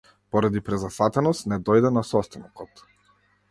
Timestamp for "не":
1.53-1.61